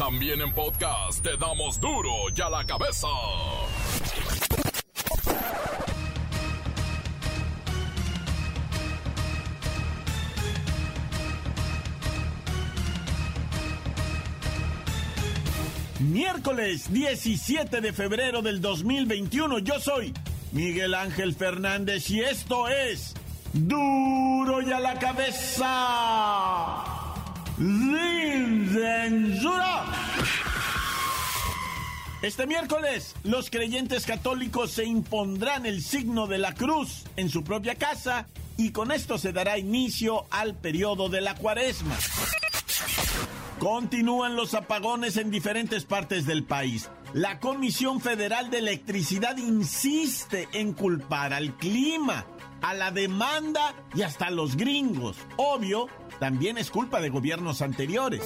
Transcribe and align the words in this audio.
También 0.00 0.40
en 0.40 0.50
podcast 0.54 1.22
te 1.22 1.36
damos 1.36 1.78
duro 1.78 2.10
y 2.34 2.40
a 2.40 2.48
la 2.48 2.64
cabeza. 2.64 3.06
Miércoles 15.98 16.90
17 16.90 17.82
de 17.82 17.92
febrero 17.92 18.40
del 18.40 18.62
2021. 18.62 19.58
Yo 19.58 19.78
soy 19.80 20.14
Miguel 20.52 20.94
Ángel 20.94 21.34
Fernández 21.34 22.08
y 22.08 22.22
esto 22.22 22.68
es 22.68 23.12
Duro 23.52 24.62
y 24.62 24.72
a 24.72 24.80
la 24.80 24.98
cabeza. 24.98 26.99
Sin. 27.60 28.50
Este 32.22 32.46
miércoles, 32.46 33.14
los 33.22 33.50
creyentes 33.50 34.06
católicos 34.06 34.70
se 34.70 34.84
impondrán 34.84 35.66
el 35.66 35.82
signo 35.82 36.26
de 36.26 36.38
la 36.38 36.54
cruz 36.54 37.04
en 37.16 37.28
su 37.28 37.44
propia 37.44 37.74
casa 37.74 38.26
y 38.56 38.70
con 38.70 38.92
esto 38.92 39.18
se 39.18 39.32
dará 39.32 39.58
inicio 39.58 40.24
al 40.30 40.54
periodo 40.54 41.10
de 41.10 41.20
la 41.20 41.34
cuaresma. 41.34 41.96
Continúan 43.58 44.36
los 44.36 44.54
apagones 44.54 45.18
en 45.18 45.30
diferentes 45.30 45.84
partes 45.84 46.24
del 46.24 46.44
país. 46.44 46.88
La 47.12 47.40
Comisión 47.40 48.00
Federal 48.00 48.50
de 48.50 48.58
Electricidad 48.58 49.36
insiste 49.36 50.48
en 50.52 50.72
culpar 50.72 51.34
al 51.34 51.56
clima, 51.56 52.24
a 52.62 52.74
la 52.74 52.90
demanda 52.90 53.74
y 53.94 54.02
hasta 54.02 54.26
a 54.26 54.30
los 54.30 54.56
gringos. 54.56 55.16
Obvio, 55.36 55.88
también 56.18 56.58
es 56.58 56.70
culpa 56.70 57.00
de 57.00 57.08
gobiernos 57.08 57.62
anteriores. 57.62 58.22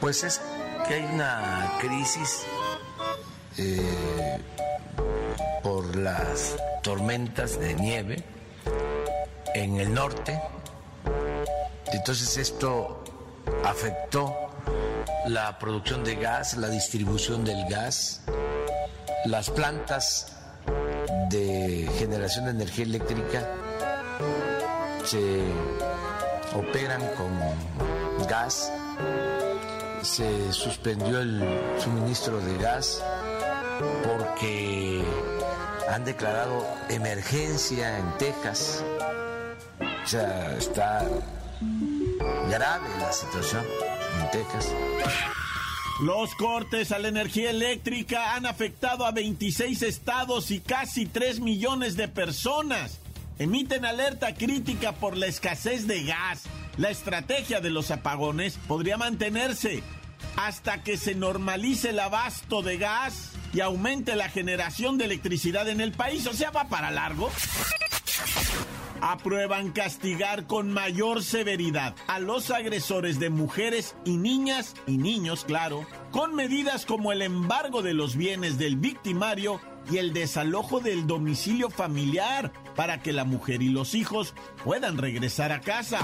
Pues 0.00 0.24
es 0.24 0.40
que 0.86 0.94
hay 0.94 1.04
una 1.14 1.72
crisis 1.80 2.44
eh, 3.58 4.38
por 5.62 5.96
las 5.96 6.56
tormentas 6.82 7.58
de 7.58 7.74
nieve 7.74 8.24
en 9.54 9.76
el 9.76 9.92
norte. 9.92 10.40
Entonces 11.92 12.36
esto 12.36 13.02
afectó 13.64 14.34
la 15.26 15.58
producción 15.58 16.04
de 16.04 16.16
gas, 16.16 16.56
la 16.56 16.68
distribución 16.68 17.44
del 17.44 17.68
gas, 17.68 18.22
las 19.24 19.50
plantas 19.50 20.39
de 21.30 21.88
generación 21.98 22.46
de 22.46 22.50
energía 22.50 22.84
eléctrica 22.84 23.46
se 25.04 25.40
operan 26.54 27.00
con 27.16 28.26
gas, 28.28 28.72
se 30.02 30.52
suspendió 30.52 31.20
el 31.20 31.42
suministro 31.78 32.40
de 32.40 32.58
gas 32.58 33.02
porque 34.04 35.02
han 35.88 36.04
declarado 36.04 36.66
emergencia 36.88 37.98
en 37.98 38.18
Texas. 38.18 38.84
O 40.04 40.06
sea, 40.06 40.56
está 40.56 41.06
grave 42.48 42.88
la 42.98 43.12
situación 43.12 43.64
en 44.20 44.30
Texas. 44.32 44.66
Los 46.00 46.34
cortes 46.34 46.92
a 46.92 46.98
la 46.98 47.08
energía 47.08 47.50
eléctrica 47.50 48.34
han 48.34 48.46
afectado 48.46 49.04
a 49.04 49.10
26 49.10 49.82
estados 49.82 50.50
y 50.50 50.60
casi 50.60 51.04
3 51.04 51.40
millones 51.40 51.94
de 51.94 52.08
personas. 52.08 53.00
Emiten 53.38 53.84
alerta 53.84 54.34
crítica 54.34 54.92
por 54.92 55.18
la 55.18 55.26
escasez 55.26 55.86
de 55.86 56.04
gas. 56.04 56.44
La 56.78 56.88
estrategia 56.88 57.60
de 57.60 57.68
los 57.68 57.90
apagones 57.90 58.58
podría 58.66 58.96
mantenerse 58.96 59.82
hasta 60.36 60.82
que 60.82 60.96
se 60.96 61.14
normalice 61.14 61.90
el 61.90 62.00
abasto 62.00 62.62
de 62.62 62.78
gas 62.78 63.32
y 63.52 63.60
aumente 63.60 64.16
la 64.16 64.30
generación 64.30 64.96
de 64.96 65.04
electricidad 65.04 65.68
en 65.68 65.82
el 65.82 65.92
país. 65.92 66.26
O 66.26 66.32
sea, 66.32 66.50
va 66.50 66.64
para 66.68 66.90
largo 66.90 67.30
aprueban 69.02 69.70
castigar 69.70 70.46
con 70.46 70.72
mayor 70.72 71.22
severidad 71.22 71.94
a 72.06 72.18
los 72.18 72.50
agresores 72.50 73.18
de 73.18 73.30
mujeres 73.30 73.94
y 74.04 74.16
niñas 74.16 74.74
y 74.86 74.98
niños, 74.98 75.44
claro, 75.44 75.86
con 76.10 76.34
medidas 76.34 76.86
como 76.86 77.12
el 77.12 77.22
embargo 77.22 77.82
de 77.82 77.94
los 77.94 78.16
bienes 78.16 78.58
del 78.58 78.76
victimario 78.76 79.60
y 79.90 79.98
el 79.98 80.12
desalojo 80.12 80.80
del 80.80 81.06
domicilio 81.06 81.70
familiar 81.70 82.52
para 82.76 83.00
que 83.02 83.12
la 83.12 83.24
mujer 83.24 83.62
y 83.62 83.68
los 83.68 83.94
hijos 83.94 84.34
puedan 84.64 84.98
regresar 84.98 85.52
a 85.52 85.60
casa. 85.60 86.00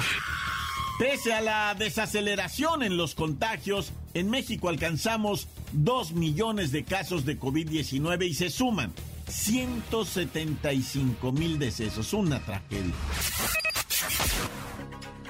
Pese 0.99 1.35
a 1.35 1.43
la 1.43 1.75
desaceleración 1.75 2.83
en 2.83 2.97
los 2.97 3.15
contagios, 3.15 3.93
en 4.15 4.31
México 4.31 4.71
alcanzamos 4.71 5.47
2 5.73 6.13
millones 6.13 6.73
de 6.73 6.85
casos 6.85 7.27
de 7.27 7.39
COVID-19 7.39 8.27
y 8.27 8.33
se 8.35 8.49
suman 8.49 8.95
175 9.29 11.33
mil 11.33 11.59
decesos, 11.59 12.13
una 12.13 12.39
tragedia. 12.41 12.93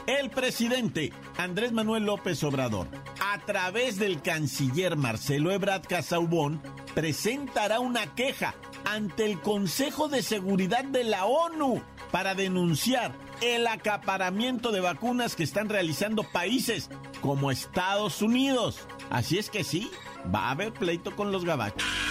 El 0.06 0.30
presidente 0.30 1.12
Andrés 1.36 1.72
Manuel 1.72 2.04
López 2.04 2.42
Obrador, 2.44 2.86
a 3.20 3.44
través 3.44 3.98
del 3.98 4.22
canciller 4.22 4.96
Marcelo 4.96 5.50
Ebrard 5.50 5.84
Casaubón, 5.86 6.62
presentará 6.94 7.80
una 7.80 8.14
queja 8.14 8.54
ante 8.84 9.24
el 9.24 9.40
Consejo 9.40 10.08
de 10.08 10.22
Seguridad 10.22 10.84
de 10.84 11.02
la 11.02 11.26
ONU 11.26 11.82
para 12.12 12.36
denunciar 12.36 13.12
el 13.40 13.66
acaparamiento 13.66 14.70
de 14.70 14.80
vacunas 14.80 15.34
que 15.34 15.42
están 15.42 15.68
realizando 15.68 16.22
países 16.22 16.88
como 17.20 17.50
Estados 17.50 18.22
Unidos. 18.22 18.86
Así 19.10 19.38
es 19.38 19.50
que 19.50 19.64
sí, 19.64 19.90
va 20.32 20.46
a 20.46 20.52
haber 20.52 20.72
pleito 20.72 21.16
con 21.16 21.32
los 21.32 21.44
gabachos. 21.44 22.05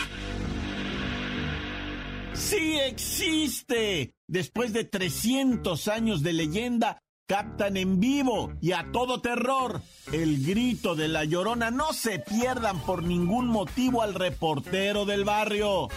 ¡Sí 2.46 2.78
existe! 2.80 4.14
Después 4.28 4.72
de 4.72 4.84
300 4.84 5.88
años 5.88 6.22
de 6.22 6.32
leyenda, 6.32 7.02
captan 7.26 7.76
en 7.76 8.00
vivo 8.00 8.54
y 8.62 8.74
a 8.74 8.92
todo 8.92 9.20
terror 9.20 9.82
el 10.12 10.46
grito 10.46 10.94
de 10.96 11.08
la 11.08 11.24
llorona. 11.24 11.72
No 11.72 11.92
se 11.92 12.20
pierdan 12.20 12.80
por 12.82 13.02
ningún 13.02 13.48
motivo 13.48 14.04
al 14.04 14.14
reportero 14.14 15.06
del 15.06 15.24
barrio. 15.24 15.88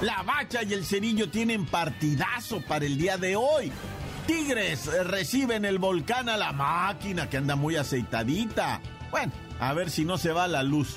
La 0.00 0.22
bacha 0.22 0.62
y 0.62 0.72
el 0.72 0.86
cerillo 0.86 1.28
tienen 1.28 1.66
partidazo 1.66 2.62
para 2.62 2.86
el 2.86 2.96
día 2.96 3.18
de 3.18 3.36
hoy. 3.36 3.70
Tigres 4.26 4.86
reciben 5.06 5.66
el 5.66 5.78
volcán 5.78 6.30
a 6.30 6.38
la 6.38 6.52
máquina 6.52 7.28
que 7.28 7.36
anda 7.36 7.56
muy 7.56 7.76
aceitadita. 7.76 8.80
Bueno, 9.10 9.32
a 9.60 9.74
ver 9.74 9.90
si 9.90 10.06
no 10.06 10.16
se 10.16 10.32
va 10.32 10.48
la 10.48 10.62
luz. 10.62 10.96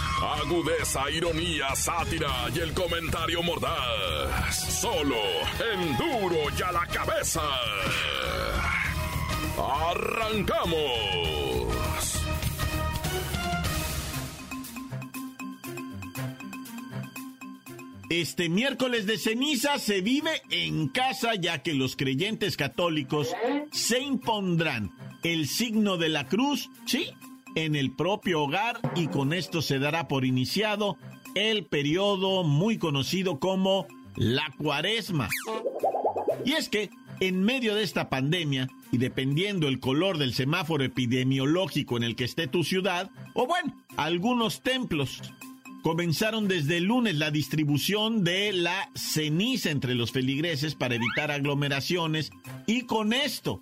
Agudeza, 0.21 1.09
ironía, 1.09 1.75
sátira 1.75 2.47
y 2.53 2.59
el 2.59 2.73
comentario 2.73 3.41
mordaz. 3.41 4.55
Solo 4.79 5.15
en 5.73 5.97
duro 5.97 6.37
y 6.57 6.61
a 6.61 6.71
la 6.71 6.85
cabeza. 6.85 7.41
¡Arrancamos! 9.57 11.41
Este 18.11 18.49
miércoles 18.49 19.07
de 19.07 19.17
ceniza 19.17 19.79
se 19.79 20.01
vive 20.01 20.41
en 20.51 20.89
casa 20.89 21.33
ya 21.35 21.63
que 21.63 21.73
los 21.73 21.95
creyentes 21.95 22.57
católicos 22.57 23.33
se 23.71 24.01
impondrán 24.01 24.91
el 25.23 25.47
signo 25.47 25.97
de 25.97 26.09
la 26.09 26.27
cruz, 26.27 26.69
sí, 26.85 27.11
en 27.55 27.75
el 27.75 27.91
propio 27.91 28.43
hogar 28.43 28.79
y 28.95 29.07
con 29.07 29.33
esto 29.33 29.61
se 29.61 29.79
dará 29.79 30.07
por 30.07 30.25
iniciado 30.25 30.97
el 31.35 31.65
periodo 31.65 32.43
muy 32.43 32.77
conocido 32.77 33.39
como 33.39 33.87
la 34.15 34.53
cuaresma. 34.57 35.29
Y 36.45 36.53
es 36.53 36.69
que 36.69 36.89
en 37.19 37.43
medio 37.43 37.75
de 37.75 37.83
esta 37.83 38.09
pandemia, 38.09 38.67
y 38.91 38.97
dependiendo 38.97 39.67
el 39.67 39.79
color 39.79 40.17
del 40.17 40.33
semáforo 40.33 40.83
epidemiológico 40.83 41.95
en 41.97 42.03
el 42.03 42.15
que 42.15 42.23
esté 42.23 42.47
tu 42.47 42.63
ciudad, 42.63 43.11
o 43.35 43.45
bueno, 43.45 43.75
algunos 43.95 44.61
templos, 44.61 45.21
comenzaron 45.83 46.47
desde 46.47 46.77
el 46.77 46.85
lunes 46.85 47.15
la 47.15 47.31
distribución 47.31 48.23
de 48.23 48.53
la 48.53 48.89
ceniza 48.95 49.69
entre 49.69 49.95
los 49.95 50.11
feligreses 50.11 50.75
para 50.75 50.95
evitar 50.95 51.31
aglomeraciones 51.31 52.31
y 52.65 52.83
con 52.83 53.13
esto 53.13 53.61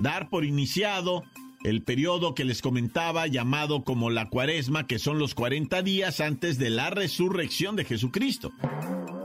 dar 0.00 0.28
por 0.28 0.44
iniciado 0.44 1.24
el 1.62 1.82
periodo 1.82 2.34
que 2.34 2.44
les 2.44 2.62
comentaba 2.62 3.26
llamado 3.26 3.84
como 3.84 4.10
la 4.10 4.28
cuaresma, 4.28 4.86
que 4.86 4.98
son 4.98 5.18
los 5.18 5.34
40 5.34 5.82
días 5.82 6.20
antes 6.20 6.58
de 6.58 6.70
la 6.70 6.90
resurrección 6.90 7.76
de 7.76 7.84
Jesucristo. 7.84 8.52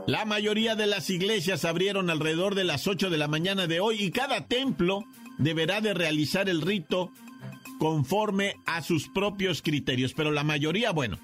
La 0.06 0.24
mayoría 0.24 0.76
de 0.76 0.86
las 0.86 1.10
iglesias 1.10 1.64
abrieron 1.64 2.10
alrededor 2.10 2.54
de 2.54 2.64
las 2.64 2.86
8 2.86 3.10
de 3.10 3.18
la 3.18 3.26
mañana 3.26 3.66
de 3.66 3.80
hoy 3.80 4.02
y 4.02 4.10
cada 4.10 4.46
templo 4.46 5.04
deberá 5.38 5.80
de 5.80 5.94
realizar 5.94 6.48
el 6.48 6.62
rito 6.62 7.10
conforme 7.78 8.54
a 8.66 8.82
sus 8.82 9.08
propios 9.08 9.62
criterios, 9.62 10.14
pero 10.14 10.30
la 10.30 10.44
mayoría, 10.44 10.92
bueno, 10.92 11.18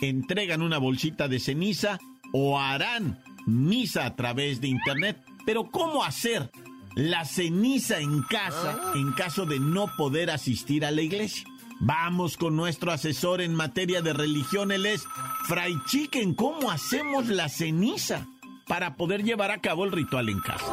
entregan 0.00 0.62
una 0.62 0.78
bolsita 0.78 1.28
de 1.28 1.40
ceniza 1.40 1.98
o 2.32 2.60
harán 2.60 3.22
misa 3.46 4.06
a 4.06 4.16
través 4.16 4.60
de 4.60 4.68
internet. 4.68 5.18
Pero 5.44 5.70
¿cómo 5.70 6.04
hacer 6.04 6.50
la 6.94 7.24
ceniza 7.24 7.98
en 7.98 8.22
casa 8.22 8.78
en 8.94 9.12
caso 9.12 9.46
de 9.46 9.60
no 9.60 9.86
poder 9.96 10.30
asistir 10.30 10.84
a 10.84 10.90
la 10.90 11.02
iglesia? 11.02 11.44
Vamos 11.80 12.36
con 12.36 12.56
nuestro 12.56 12.90
asesor 12.90 13.40
en 13.40 13.54
materia 13.54 14.02
de 14.02 14.12
religión, 14.12 14.72
él 14.72 14.84
es 14.84 15.04
Fray 15.46 15.76
Chicken. 15.86 16.34
¿Cómo 16.34 16.70
hacemos 16.72 17.28
la 17.28 17.48
ceniza 17.48 18.26
para 18.66 18.96
poder 18.96 19.22
llevar 19.22 19.52
a 19.52 19.60
cabo 19.60 19.84
el 19.84 19.92
ritual 19.92 20.28
en 20.28 20.40
casa? 20.40 20.66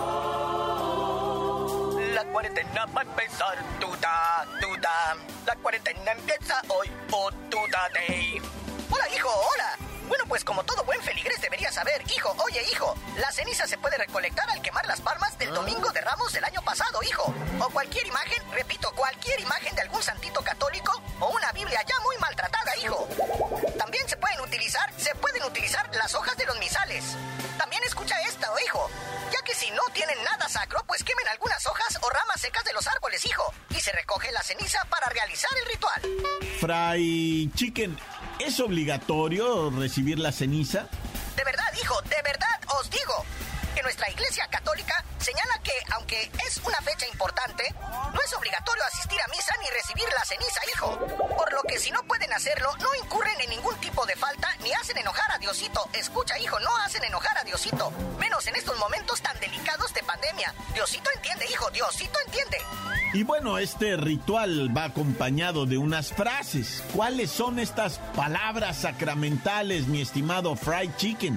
La 2.13 2.23
cuarentena 2.31 2.85
va 2.87 3.01
a 3.01 3.03
empezar, 3.03 3.57
tuta, 3.79 4.47
tuta. 4.59 5.15
La 5.45 5.55
cuarentena 5.57 6.11
empieza 6.11 6.61
hoy, 6.69 6.89
oh, 7.11 7.29
tuta 7.51 7.79
day. 7.93 8.41
Hola, 8.89 9.05
hijo, 9.15 9.29
hola. 9.29 9.84
Bueno, 10.07 10.23
pues 10.27 10.43
como 10.43 10.63
todo 10.63 10.83
buen 10.83 11.01
feligres 11.01 11.41
debería 11.41 11.71
saber, 11.71 12.03
hijo, 12.15 12.35
oye, 12.45 12.61
hijo, 12.71 12.95
la 13.17 13.31
ceniza 13.31 13.67
se 13.67 13.77
puede 13.77 13.97
recolectar 13.97 14.49
al 14.49 14.61
quemar 14.61 14.85
las 14.85 15.01
palmas 15.01 15.37
del 15.37 15.53
domingo 15.53 15.91
de 15.91 16.01
Ramos 16.01 16.31
del 16.33 16.43
año 16.43 16.61
pasado, 16.61 17.01
hijo. 17.03 17.33
O 17.59 17.69
cualquier 17.69 18.05
imagen, 18.07 18.41
repito, 18.51 18.91
cualquier 18.95 19.39
imagen 19.39 19.75
de 19.75 19.81
algún 19.81 20.03
santito 20.03 20.41
católico 20.41 21.01
o 21.19 21.29
una 21.29 21.51
Biblia 21.53 21.81
ya 21.87 21.99
muy 22.01 22.15
maltratada, 22.17 22.75
hijo. 22.77 23.07
También 23.77 24.07
se 24.07 24.17
pueden 24.17 24.39
utilizar, 24.41 24.91
se 24.97 25.15
pueden 25.15 25.43
utilizar 25.43 25.89
las 25.95 26.13
hojas 26.13 26.37
de 26.37 26.45
los 26.45 26.59
misales. 26.59 27.03
También 27.57 27.83
escucha 27.83 28.15
esto, 28.21 28.47
hijo. 28.65 28.89
Ya 29.31 29.41
que 29.43 29.55
si 29.55 29.71
no 29.71 29.81
tienen 29.93 30.21
nada 30.23 30.47
sacro, 30.49 30.83
pues 30.85 31.03
quemen 31.03 31.27
algunas 31.29 31.65
hojas 31.65 31.97
o 32.01 32.09
ramas 32.09 32.41
secas 32.41 32.63
de 32.63 32.73
los 32.73 32.85
árboles, 32.87 33.25
hijo. 33.25 33.53
Y 33.69 33.79
se 33.79 33.91
recoge 33.91 34.31
la 34.31 34.43
ceniza 34.43 34.83
para 34.85 35.09
realizar 35.09 35.51
el 35.57 35.65
ritual. 35.65 36.01
Fray 36.59 37.49
Chicken, 37.55 37.97
¿Es 38.45 38.59
obligatorio 38.59 39.71
recibir 39.71 40.19
la 40.19 40.31
ceniza? 40.31 40.87
Es 48.25 48.33
obligatorio 48.33 48.83
asistir 48.85 49.19
a 49.21 49.27
misa 49.27 49.53
ni 49.61 49.69
recibir 49.69 50.05
la 50.17 50.25
ceniza, 50.25 50.59
hijo. 50.73 50.97
Por 51.37 51.53
lo 51.53 51.61
que 51.61 51.77
si 51.77 51.91
no 51.91 52.01
pueden 52.03 52.33
hacerlo, 52.33 52.71
no 52.79 52.95
incurren 52.95 53.39
en 53.39 53.51
ningún 53.51 53.75
tipo 53.77 54.03
de 54.07 54.15
falta 54.15 54.49
ni 54.61 54.73
hacen 54.73 54.97
enojar 54.97 55.31
a 55.31 55.37
Diosito. 55.37 55.87
Escucha, 55.93 56.39
hijo, 56.39 56.59
no 56.59 56.75
hacen 56.77 57.03
enojar 57.03 57.37
a 57.37 57.43
Diosito. 57.43 57.91
Menos 58.17 58.47
en 58.47 58.55
estos 58.55 58.79
momentos 58.79 59.21
tan 59.21 59.39
delicados 59.39 59.93
de 59.93 60.01
pandemia. 60.01 60.53
Diosito 60.73 61.07
entiende, 61.15 61.45
hijo, 61.51 61.69
Diosito 61.69 62.17
entiende. 62.25 62.57
Y 63.13 63.23
bueno, 63.23 63.59
este 63.59 63.95
ritual 63.95 64.75
va 64.75 64.85
acompañado 64.85 65.67
de 65.67 65.77
unas 65.77 66.11
frases. 66.11 66.83
¿Cuáles 66.95 67.29
son 67.29 67.59
estas 67.59 67.99
palabras 68.15 68.81
sacramentales, 68.81 69.85
mi 69.85 70.01
estimado 70.01 70.55
Fried 70.55 70.95
Chicken? 70.97 71.35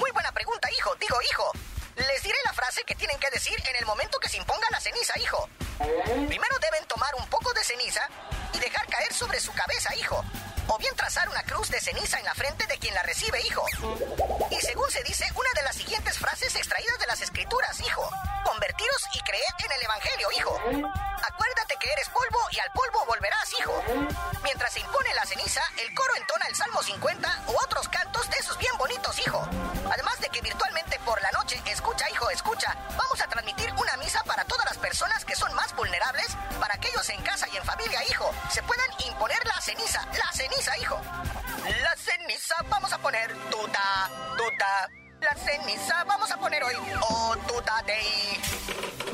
Muy 0.00 0.10
buena 0.10 0.32
pregunta, 0.32 0.68
hijo. 0.76 0.96
Digo, 0.96 1.16
hijo. 1.30 1.52
Les 1.94 2.22
diré 2.22 2.38
la 2.44 2.52
frase 2.52 2.82
que 2.84 2.94
tienen 2.96 3.18
que 3.20 3.30
decir 3.30 3.54
en 3.70 3.76
el 3.76 3.86
momento 3.86 4.18
que 4.18 4.28
se 4.28 4.38
imponga 4.38 4.66
la 4.70 4.80
ceniza, 4.80 5.16
hijo. 5.20 5.48
Primero 6.28 6.58
deben 6.60 6.84
tomar 6.86 7.14
un 7.16 7.26
poco 7.26 7.52
de 7.52 7.64
ceniza 7.64 8.06
y 8.52 8.58
dejar 8.58 8.86
caer 8.86 9.12
sobre 9.12 9.40
su 9.40 9.52
cabeza, 9.52 9.94
hijo. 9.96 10.24
O 10.68 10.78
bien 10.78 10.94
trazar 10.94 11.28
una 11.28 11.42
cruz 11.42 11.68
de 11.70 11.80
ceniza 11.80 12.18
en 12.18 12.24
la 12.24 12.34
frente 12.34 12.66
de 12.66 12.78
quien 12.78 12.94
la 12.94 13.02
recibe, 13.02 13.40
hijo. 13.42 13.64
Y 14.50 14.56
según 14.60 14.90
se 14.90 15.02
dice, 15.02 15.26
una 15.34 15.50
de 15.54 15.62
las 15.64 15.76
siguientes 15.76 16.18
frases 16.18 16.54
extraídas 16.54 16.98
de 16.98 17.06
las 17.06 17.20
escrituras, 17.20 17.80
hijo. 17.80 18.08
Convertiros 18.44 19.02
y 19.14 19.20
creed 19.20 19.54
en 19.64 19.72
el 19.72 19.82
Evangelio, 19.82 20.28
hijo. 20.36 20.56
Acuérdate 21.22 21.76
que 21.80 21.92
eres 21.92 22.08
polvo 22.10 22.40
y 22.52 22.60
al 22.60 22.70
polvo 22.72 23.04
volverás, 23.06 23.52
hijo. 23.58 23.82
Mientras 24.44 24.72
se 24.72 24.80
impone 24.80 25.14
la 25.14 25.26
ceniza, 25.26 25.62
el 25.78 25.94
coro 25.94 26.14
entona 26.16 26.46
el 26.46 26.54
Salmo 26.54 26.82
50 26.82 27.44
u 27.48 27.56
otros 27.64 27.88
cantos 27.88 28.30
de 28.30 28.36
esos 28.38 28.56
bien 28.58 28.76
bonitos, 28.78 29.18
hijo. 29.18 29.48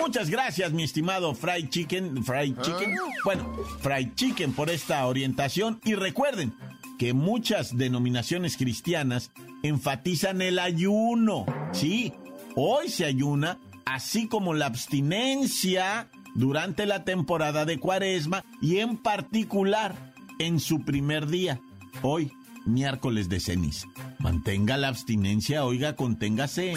Muchas 0.08 0.30
gracias, 0.30 0.72
mi 0.72 0.84
estimado 0.84 1.34
Fried 1.34 1.68
Chicken. 1.68 2.24
Fried 2.24 2.56
Chicken. 2.62 2.96
Bueno, 3.24 3.54
Fried 3.82 4.14
Chicken 4.14 4.54
por 4.54 4.70
esta 4.70 5.06
orientación. 5.06 5.82
Y 5.84 5.96
recuerden 5.96 6.54
que 6.98 7.12
muchas 7.12 7.76
denominaciones 7.76 8.56
cristianas 8.56 9.30
enfatizan 9.62 10.40
el 10.40 10.60
ayuno. 10.60 11.44
Sí, 11.72 12.14
hoy 12.56 12.88
se 12.88 13.04
ayuna, 13.04 13.58
así 13.84 14.28
como 14.28 14.54
la 14.54 14.64
abstinencia 14.64 16.08
durante 16.34 16.86
la 16.86 17.04
temporada 17.04 17.66
de 17.66 17.78
Cuaresma 17.78 18.46
y 18.62 18.78
en 18.78 18.96
particular 18.96 20.14
en 20.38 20.58
su 20.58 20.86
primer 20.86 21.26
día, 21.26 21.60
hoy, 22.00 22.32
miércoles 22.64 23.28
de 23.28 23.40
ceniza. 23.40 23.86
Mantenga 24.20 24.78
la 24.78 24.88
abstinencia, 24.88 25.66
oiga, 25.66 25.96
conténgase. 25.96 26.72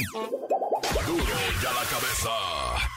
Duro 1.08 1.24
ya 1.64 1.72
la 1.72 1.86
cabeza. 1.90 2.91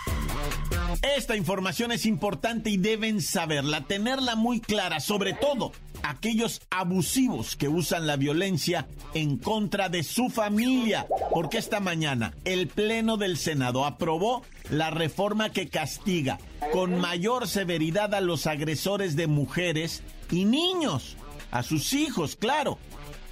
Esta 1.05 1.37
información 1.37 1.93
es 1.93 2.07
importante 2.07 2.71
y 2.71 2.79
deben 2.79 3.21
saberla, 3.21 3.83
tenerla 3.83 4.37
muy 4.37 4.61
clara, 4.61 5.01
sobre 5.01 5.35
todo 5.35 5.73
aquellos 6.03 6.63
abusivos 6.71 7.57
que 7.57 7.69
usan 7.69 8.07
la 8.07 8.17
violencia 8.17 8.89
en 9.13 9.37
contra 9.37 9.91
de 9.91 10.03
su 10.03 10.31
familia. 10.31 11.07
Porque 11.31 11.59
esta 11.59 11.79
mañana 11.79 12.33
el 12.47 12.69
Pleno 12.69 13.19
del 13.19 13.37
Senado 13.37 13.85
aprobó 13.85 14.45
la 14.71 14.91
reforma 14.91 15.51
que 15.51 15.69
castiga 15.69 16.39
con 16.73 16.99
mayor 16.99 17.49
severidad 17.49 18.15
a 18.15 18.23
los 18.23 18.47
agresores 18.47 19.15
de 19.15 19.27
mujeres 19.27 20.03
y 20.31 20.47
niños, 20.47 21.19
a 21.51 21.63
sus 21.63 21.93
hijos, 21.93 22.35
claro. 22.35 22.79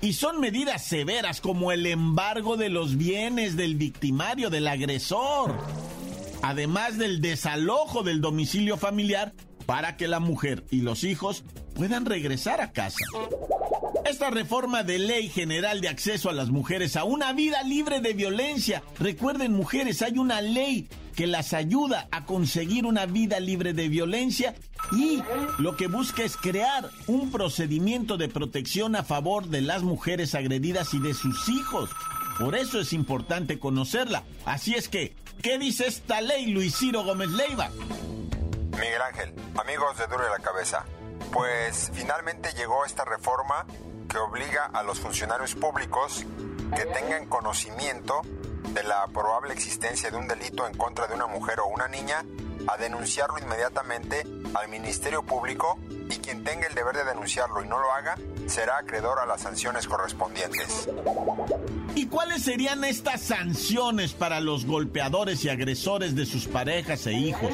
Y 0.02 0.12
son 0.12 0.40
medidas 0.40 0.84
severas 0.84 1.41
como 1.41 1.72
el 1.72 1.86
embargo 1.86 2.58
de 2.58 2.69
los 2.69 2.98
bienes 2.98 3.56
del 3.56 3.76
victimario, 3.76 4.50
del 4.50 4.69
agresor, 4.69 5.56
además 6.43 6.99
del 6.99 7.20
desalojo 7.20 8.03
del 8.03 8.20
domicilio 8.20 8.77
familiar 8.77 9.32
para 9.67 9.96
que 9.96 10.08
la 10.08 10.20
mujer 10.20 10.65
y 10.70 10.82
los 10.82 11.05
hijos 11.05 11.44
puedan 11.75 12.05
regresar 12.05 12.61
a 12.61 12.72
casa. 12.72 13.05
Esta 14.05 14.31
reforma 14.31 14.82
de 14.82 14.99
ley 14.99 15.29
general 15.29 15.81
de 15.81 15.89
acceso 15.89 16.29
a 16.29 16.32
las 16.32 16.51
mujeres 16.51 16.96
a 16.96 17.05
una 17.05 17.32
vida 17.32 17.63
libre 17.63 18.01
de 18.01 18.13
violencia. 18.13 18.82
Recuerden, 18.99 19.53
mujeres, 19.53 20.03
hay 20.03 20.19
una 20.19 20.41
ley 20.41 20.89
que 21.15 21.27
las 21.27 21.53
ayuda 21.53 22.08
a 22.11 22.25
conseguir 22.25 22.84
una 22.84 23.06
vida 23.06 23.39
libre 23.39 23.72
de 23.72 23.89
violencia 23.89 24.55
y 24.93 25.22
lo 25.58 25.77
que 25.77 25.87
busca 25.87 26.25
es 26.25 26.37
crear 26.37 26.91
un 27.06 27.31
procedimiento 27.31 28.17
de 28.17 28.29
protección 28.29 28.96
a 28.96 29.05
favor 29.05 29.46
de 29.46 29.61
las 29.61 29.82
mujeres 29.82 30.34
agredidas 30.34 30.94
y 30.94 30.99
de 30.99 31.15
sus 31.15 31.49
hijos. 31.49 31.91
Por 32.43 32.56
eso 32.56 32.81
es 32.81 32.93
importante 32.93 33.61
conocerla. 33.61 34.25
Así 34.44 34.75
es 34.75 34.89
que, 34.89 35.15
¿qué 35.43 35.58
dice 35.58 35.87
esta 35.87 36.20
ley, 36.20 36.46
Luis 36.46 36.77
Ciro 36.77 37.05
Gómez 37.05 37.31
Leiva? 37.31 37.70
Miguel 38.72 39.01
Ángel, 39.01 39.32
amigos 39.61 39.96
de 39.96 40.08
Duro 40.08 40.25
de 40.25 40.31
la 40.31 40.41
Cabeza, 40.41 40.84
pues 41.32 41.93
finalmente 41.94 42.53
llegó 42.55 42.84
esta 42.84 43.05
reforma 43.05 43.65
que 44.08 44.19
obliga 44.19 44.65
a 44.65 44.82
los 44.82 44.99
funcionarios 44.99 45.55
públicos 45.55 46.25
que 46.75 46.84
tengan 46.87 47.27
conocimiento 47.27 48.22
de 48.75 48.82
la 48.82 49.06
probable 49.06 49.53
existencia 49.55 50.11
de 50.11 50.17
un 50.17 50.27
delito 50.27 50.67
en 50.67 50.77
contra 50.77 51.06
de 51.06 51.15
una 51.15 51.29
mujer 51.29 51.61
o 51.61 51.69
una 51.69 51.87
niña 51.87 52.25
a 52.67 52.77
denunciarlo 52.77 53.39
inmediatamente 53.39 54.25
al 54.55 54.69
Ministerio 54.69 55.22
Público 55.22 55.79
y 56.12 56.19
quien 56.19 56.44
tenga 56.44 56.66
el 56.66 56.74
deber 56.74 56.96
de 56.96 57.04
denunciarlo 57.04 57.64
y 57.64 57.69
no 57.69 57.78
lo 57.78 57.90
haga 57.92 58.16
será 58.46 58.78
acreedor 58.78 59.19
a 59.19 59.26
las 59.26 59.40
sanciones 59.40 59.86
correspondientes. 59.86 60.88
¿Y 61.94 62.06
cuáles 62.06 62.42
serían 62.42 62.84
estas 62.84 63.22
sanciones 63.22 64.12
para 64.12 64.40
los 64.40 64.66
golpeadores 64.66 65.44
y 65.44 65.48
agresores 65.48 66.14
de 66.14 66.26
sus 66.26 66.46
parejas 66.46 67.06
e 67.06 67.12
hijos? 67.12 67.52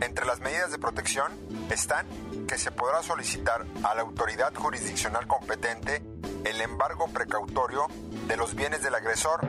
Entre 0.00 0.26
las 0.26 0.40
medidas 0.40 0.70
de 0.70 0.78
protección 0.78 1.32
están 1.70 2.06
que 2.46 2.58
se 2.58 2.70
podrá 2.70 3.02
solicitar 3.02 3.66
a 3.82 3.94
la 3.94 4.02
autoridad 4.02 4.54
jurisdiccional 4.54 5.26
competente 5.26 6.02
el 6.44 6.60
embargo 6.60 7.08
precautorio 7.08 7.86
de 8.28 8.36
los 8.36 8.54
bienes 8.54 8.82
del 8.82 8.94
agresor 8.94 9.40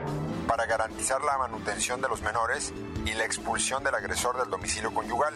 para 0.48 0.66
garantizar 0.66 1.22
la 1.22 1.38
manutención 1.38 2.02
de 2.02 2.08
los 2.08 2.22
menores 2.22 2.74
y 3.06 3.14
la 3.14 3.26
expulsión 3.26 3.84
del 3.84 3.96
agresor 3.96 4.38
del 4.40 4.50
domicilio 4.50 4.94
conyugal. 4.94 5.34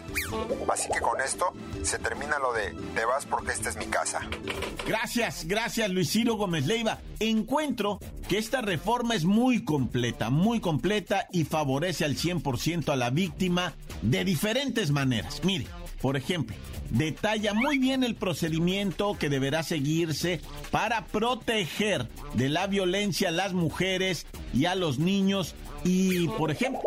Así 0.72 0.90
que 0.92 1.00
con 1.02 1.20
esto 1.22 1.54
se 1.84 2.00
termina 2.00 2.40
lo 2.40 2.54
de 2.54 2.72
te 2.96 3.06
vas 3.06 3.26
porque 3.26 3.52
esta 3.52 3.70
es 3.70 3.78
mi 3.78 3.86
casa. 3.86 4.22
Gracias, 4.88 5.46
gracias 5.46 5.90
Luis 5.90 6.12
Gómez 6.26 6.66
Leiva. 6.66 7.00
Encuentro 7.20 8.00
que 8.28 8.38
esta 8.38 8.62
reforma 8.62 9.16
es 9.16 9.26
muy 9.26 9.64
completa, 9.64 10.30
muy 10.30 10.60
completa 10.60 11.28
y 11.32 11.44
favorece 11.44 12.06
al 12.06 12.16
100% 12.16 12.92
a 12.92 12.96
la 12.96 13.10
víctima 13.10 13.74
de 14.02 14.24
diferentes 14.24 14.92
maneras. 14.92 15.42
Mire, 15.44 15.68
por 16.02 16.18
ejemplo, 16.18 16.56
detalla 16.90 17.54
muy 17.54 17.78
bien 17.78 18.04
el 18.04 18.16
procedimiento 18.16 19.18
que 19.18 19.30
deberá 19.30 19.64
seguirse 19.64 20.42
para 20.72 21.06
proteger 21.06 22.08
de 22.34 22.50
la 22.50 22.68
violencia 22.68 23.30
a 23.30 23.32
las 23.32 23.54
mujeres 23.54 24.26
y 24.54 24.66
a 24.66 24.76
los 24.76 25.00
niños 25.00 25.56
y, 25.84 26.28
por 26.30 26.52
ejemplo, 26.52 26.82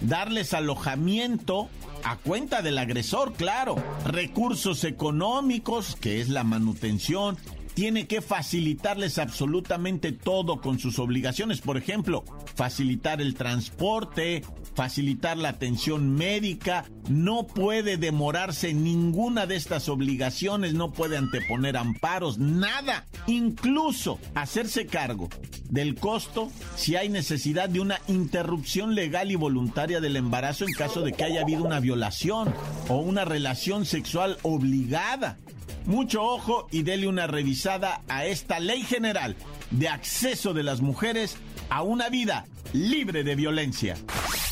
darles 0.00 0.54
alojamiento 0.54 1.68
a 2.04 2.16
cuenta 2.16 2.62
del 2.62 2.78
agresor, 2.78 3.34
claro, 3.34 3.76
recursos 4.06 4.84
económicos, 4.84 5.96
que 5.96 6.20
es 6.20 6.28
la 6.28 6.44
manutención, 6.44 7.36
tiene 7.74 8.06
que 8.06 8.20
facilitarles 8.20 9.18
absolutamente 9.18 10.12
todo 10.12 10.60
con 10.60 10.78
sus 10.78 10.98
obligaciones, 10.98 11.60
por 11.60 11.76
ejemplo, 11.76 12.24
facilitar 12.54 13.20
el 13.20 13.34
transporte, 13.34 14.42
facilitar 14.80 15.36
la 15.36 15.50
atención 15.50 16.14
médica, 16.14 16.86
no 17.06 17.46
puede 17.46 17.98
demorarse 17.98 18.72
ninguna 18.72 19.44
de 19.44 19.56
estas 19.56 19.90
obligaciones, 19.90 20.72
no 20.72 20.90
puede 20.90 21.18
anteponer 21.18 21.76
amparos, 21.76 22.38
nada, 22.38 23.04
incluso 23.26 24.18
hacerse 24.34 24.86
cargo 24.86 25.28
del 25.68 25.96
costo 25.96 26.50
si 26.76 26.96
hay 26.96 27.10
necesidad 27.10 27.68
de 27.68 27.80
una 27.80 28.00
interrupción 28.08 28.94
legal 28.94 29.30
y 29.30 29.34
voluntaria 29.34 30.00
del 30.00 30.16
embarazo 30.16 30.64
en 30.64 30.72
caso 30.72 31.02
de 31.02 31.12
que 31.12 31.24
haya 31.24 31.42
habido 31.42 31.62
una 31.62 31.80
violación 31.80 32.50
o 32.88 33.00
una 33.00 33.26
relación 33.26 33.84
sexual 33.84 34.38
obligada. 34.40 35.36
Mucho 35.84 36.22
ojo 36.22 36.68
y 36.70 36.84
dele 36.84 37.06
una 37.06 37.26
revisada 37.26 38.00
a 38.08 38.24
esta 38.24 38.60
ley 38.60 38.82
general 38.82 39.36
de 39.72 39.90
acceso 39.90 40.54
de 40.54 40.62
las 40.62 40.80
mujeres 40.80 41.36
a 41.68 41.82
una 41.82 42.08
vida 42.08 42.46
libre 42.72 43.24
de 43.24 43.34
violencia. 43.34 43.96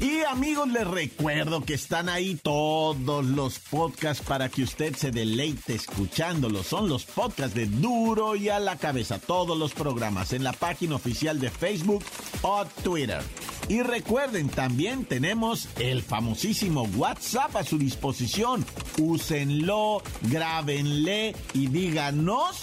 Y 0.00 0.22
amigos, 0.22 0.68
les 0.68 0.86
recuerdo 0.86 1.64
que 1.64 1.74
están 1.74 2.08
ahí 2.08 2.36
todos 2.36 3.24
los 3.24 3.58
podcasts 3.58 4.22
para 4.24 4.48
que 4.48 4.62
usted 4.62 4.94
se 4.94 5.10
deleite 5.10 5.74
escuchándolos. 5.74 6.68
Son 6.68 6.88
los 6.88 7.04
podcasts 7.04 7.54
de 7.56 7.66
Duro 7.66 8.36
y 8.36 8.48
a 8.48 8.60
la 8.60 8.76
cabeza, 8.76 9.18
todos 9.18 9.58
los 9.58 9.72
programas 9.72 10.32
en 10.32 10.44
la 10.44 10.52
página 10.52 10.94
oficial 10.94 11.40
de 11.40 11.50
Facebook 11.50 12.04
o 12.42 12.64
Twitter. 12.84 13.20
Y 13.68 13.82
recuerden, 13.82 14.48
también 14.48 15.04
tenemos 15.04 15.68
el 15.80 16.02
famosísimo 16.02 16.84
WhatsApp 16.96 17.56
a 17.56 17.64
su 17.64 17.76
disposición. 17.76 18.64
Úsenlo, 18.98 20.00
grábenle 20.22 21.34
y 21.54 21.66
díganos 21.66 22.60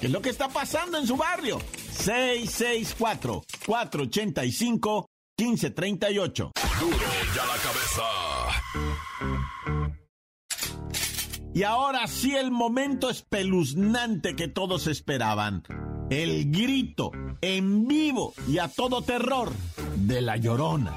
qué 0.00 0.06
es 0.06 0.12
lo 0.12 0.22
que 0.22 0.30
está 0.30 0.48
pasando 0.48 0.96
en 0.96 1.08
su 1.08 1.16
barrio. 1.16 1.58
664 1.90 3.42
485 3.66 5.08
1538. 5.38 6.52
La 6.80 7.56
cabeza. 7.64 8.02
Y 11.52 11.64
ahora 11.64 12.06
sí 12.06 12.36
el 12.36 12.52
momento 12.52 13.10
espeluznante 13.10 14.36
que 14.36 14.46
todos 14.46 14.86
esperaban. 14.86 15.64
El 16.08 16.52
grito 16.52 17.10
en 17.40 17.88
vivo 17.88 18.32
y 18.46 18.58
a 18.58 18.68
todo 18.68 19.02
terror 19.02 19.50
de 19.96 20.20
la 20.20 20.36
llorona. 20.36 20.92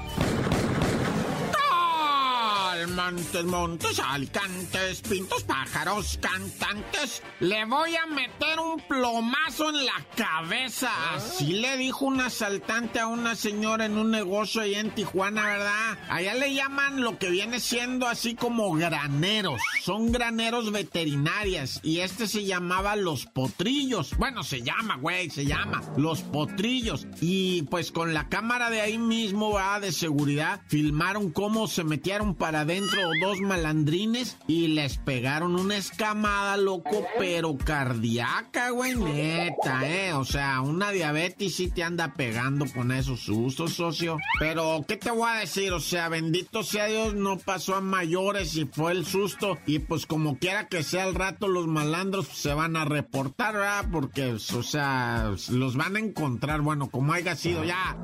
Montes, 2.94 3.44
montes, 3.44 3.98
alcantes, 4.00 5.00
pintos, 5.00 5.44
pájaros, 5.44 6.18
cantantes. 6.20 7.22
Le 7.40 7.64
voy 7.64 7.96
a 7.96 8.04
meter 8.04 8.60
un 8.60 8.80
plomazo 8.86 9.70
en 9.70 9.86
la 9.86 10.06
cabeza. 10.14 10.90
Así 11.14 11.54
le 11.54 11.78
dijo 11.78 12.04
un 12.04 12.20
asaltante 12.20 13.00
a 13.00 13.06
una 13.06 13.34
señora 13.34 13.86
en 13.86 13.96
un 13.96 14.10
negocio 14.10 14.60
ahí 14.60 14.74
en 14.74 14.90
Tijuana, 14.90 15.46
¿verdad? 15.46 15.98
Allá 16.10 16.34
le 16.34 16.52
llaman 16.52 17.00
lo 17.00 17.18
que 17.18 17.30
viene 17.30 17.60
siendo 17.60 18.06
así 18.06 18.34
como 18.34 18.70
graneros. 18.74 19.60
Son 19.82 20.12
graneros 20.12 20.70
veterinarias. 20.70 21.80
Y 21.82 22.00
este 22.00 22.26
se 22.26 22.44
llamaba 22.44 22.94
Los 22.94 23.24
Potrillos. 23.24 24.18
Bueno, 24.18 24.42
se 24.42 24.60
llama, 24.60 24.96
güey, 24.96 25.30
se 25.30 25.46
llama 25.46 25.82
Los 25.96 26.20
Potrillos. 26.20 27.06
Y 27.22 27.62
pues 27.62 27.90
con 27.90 28.12
la 28.12 28.28
cámara 28.28 28.68
de 28.68 28.82
ahí 28.82 28.98
mismo, 28.98 29.52
va 29.52 29.80
De 29.80 29.92
seguridad, 29.92 30.60
filmaron 30.68 31.30
cómo 31.30 31.66
se 31.66 31.84
metieron 31.84 32.34
para 32.34 32.60
adentro 32.60 32.81
dos 33.20 33.40
malandrines 33.40 34.36
y 34.46 34.68
les 34.68 34.98
pegaron 34.98 35.56
una 35.56 35.76
escamada, 35.76 36.56
loco, 36.56 37.04
pero 37.18 37.56
cardíaca, 37.56 38.70
güey, 38.70 38.94
neta, 38.94 39.88
¿eh? 39.88 40.12
O 40.12 40.24
sea, 40.24 40.60
una 40.60 40.90
diabetes 40.90 41.56
sí 41.56 41.68
te 41.68 41.82
anda 41.82 42.14
pegando 42.14 42.66
con 42.72 42.92
esos 42.92 43.20
sustos, 43.20 43.74
socio. 43.74 44.18
Pero, 44.38 44.84
¿qué 44.86 44.96
te 44.96 45.10
voy 45.10 45.30
a 45.30 45.40
decir? 45.40 45.72
O 45.72 45.80
sea, 45.80 46.08
bendito 46.08 46.62
sea 46.62 46.86
Dios, 46.86 47.14
no 47.14 47.38
pasó 47.38 47.76
a 47.76 47.80
mayores 47.80 48.56
y 48.56 48.64
fue 48.64 48.92
el 48.92 49.06
susto. 49.06 49.58
Y 49.66 49.80
pues 49.80 50.06
como 50.06 50.38
quiera 50.38 50.68
que 50.68 50.82
sea 50.82 51.04
el 51.04 51.14
rato, 51.14 51.48
los 51.48 51.66
malandros 51.66 52.28
se 52.28 52.54
van 52.54 52.76
a 52.76 52.84
reportar, 52.84 53.54
¿verdad? 53.54 53.86
Porque, 53.90 54.32
o 54.32 54.38
sea, 54.38 55.34
los 55.50 55.76
van 55.76 55.96
a 55.96 56.00
encontrar, 56.00 56.60
bueno, 56.60 56.90
como 56.90 57.12
haya 57.12 57.36
sido 57.36 57.64
ya. 57.64 57.96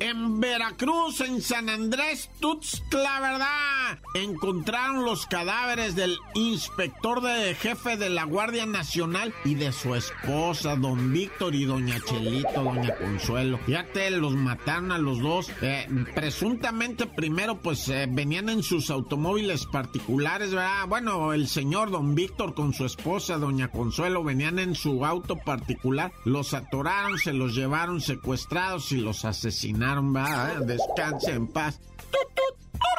En 0.00 0.40
Veracruz, 0.40 1.20
en 1.20 1.42
San 1.42 1.68
Andrés, 1.68 2.30
Tuxtla, 2.40 3.19
¿verdad? 3.20 3.98
Encontraron 4.14 5.04
los 5.04 5.26
cadáveres 5.26 5.94
del 5.94 6.18
inspector 6.34 7.20
de 7.22 7.54
jefe 7.54 7.96
de 7.96 8.10
la 8.10 8.24
Guardia 8.24 8.66
Nacional 8.66 9.32
y 9.44 9.54
de 9.54 9.72
su 9.72 9.94
esposa, 9.94 10.76
don 10.76 11.12
Víctor 11.12 11.54
y 11.54 11.64
doña 11.64 12.00
Chelito, 12.00 12.62
doña 12.62 12.94
Consuelo. 12.96 13.58
Fíjate, 13.58 14.10
los 14.10 14.34
mataron 14.34 14.92
a 14.92 14.98
los 14.98 15.20
dos. 15.20 15.50
Eh, 15.62 15.86
presuntamente, 16.14 17.06
primero, 17.06 17.58
pues 17.58 17.88
eh, 17.88 18.06
venían 18.10 18.48
en 18.48 18.62
sus 18.62 18.90
automóviles 18.90 19.66
particulares, 19.66 20.50
¿verdad? 20.50 20.86
Bueno, 20.88 21.32
el 21.32 21.48
señor 21.48 21.90
don 21.90 22.14
Víctor 22.14 22.54
con 22.54 22.72
su 22.72 22.84
esposa, 22.84 23.38
doña 23.38 23.68
Consuelo, 23.68 24.24
venían 24.24 24.58
en 24.58 24.74
su 24.74 25.04
auto 25.04 25.36
particular. 25.36 26.12
Los 26.24 26.54
atoraron, 26.54 27.18
se 27.18 27.32
los 27.32 27.54
llevaron 27.54 28.00
secuestrados 28.00 28.92
y 28.92 28.96
los 28.96 29.24
asesinaron, 29.24 30.14
va, 30.14 30.60
descanse 30.60 31.32
en 31.32 31.46
paz. 31.46 31.80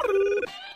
Brrr. 0.04 0.52